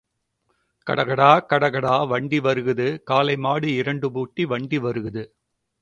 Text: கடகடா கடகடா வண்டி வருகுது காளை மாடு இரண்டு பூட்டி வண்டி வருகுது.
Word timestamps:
கடகடா 0.87 1.27
கடகடா 1.51 1.93
வண்டி 2.03 2.39
வருகுது 2.39 2.87
காளை 3.03 3.37
மாடு 3.37 3.69
இரண்டு 3.73 4.09
பூட்டி 4.11 4.45
வண்டி 4.45 4.79
வருகுது. 4.79 5.23